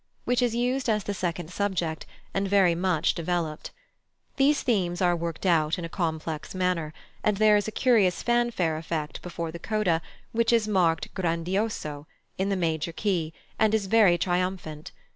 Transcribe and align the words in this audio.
which 0.25 0.41
is 0.41 0.55
used 0.55 0.89
as 0.89 1.03
the 1.03 1.13
second 1.13 1.51
subject, 1.51 2.07
and 2.33 2.47
very 2.47 2.73
much 2.73 3.13
developed. 3.13 3.69
These 4.37 4.63
themes 4.63 4.99
are 4.99 5.15
worked 5.15 5.45
out 5.45 5.77
in 5.77 5.85
a 5.85 5.89
complex 5.93 6.55
manner, 6.55 6.91
and 7.23 7.37
there 7.37 7.55
is 7.55 7.67
a 7.67 7.71
curious 7.71 8.23
fanfare 8.23 8.77
effect 8.77 9.21
before 9.21 9.51
the 9.51 9.59
coda, 9.59 10.01
which 10.31 10.51
is 10.51 10.67
marked 10.67 11.13
grandioso, 11.13 12.07
in 12.39 12.49
the 12.49 12.55
major 12.55 12.91
key, 12.91 13.31
and 13.59 13.75
is 13.75 13.85
very 13.85 14.17
triumphant. 14.17 14.91